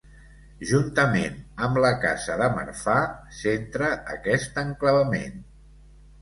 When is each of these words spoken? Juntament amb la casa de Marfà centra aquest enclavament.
Juntament 0.69 1.35
amb 1.67 1.77
la 1.83 1.91
casa 2.05 2.37
de 2.39 2.47
Marfà 2.55 2.97
centra 3.41 3.91
aquest 4.15 4.59
enclavament. 4.65 5.39